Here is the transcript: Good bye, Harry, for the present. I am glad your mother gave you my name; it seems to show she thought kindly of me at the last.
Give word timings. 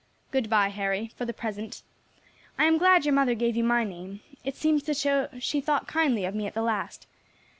Good 0.31 0.49
bye, 0.49 0.69
Harry, 0.69 1.11
for 1.15 1.25
the 1.27 1.31
present. 1.33 1.83
I 2.57 2.65
am 2.65 2.79
glad 2.79 3.05
your 3.05 3.13
mother 3.13 3.35
gave 3.35 3.55
you 3.55 3.63
my 3.63 3.83
name; 3.83 4.21
it 4.43 4.55
seems 4.55 4.81
to 4.81 4.95
show 4.95 5.29
she 5.37 5.61
thought 5.61 5.87
kindly 5.87 6.25
of 6.25 6.33
me 6.33 6.47
at 6.47 6.55
the 6.55 6.63
last. 6.63 7.05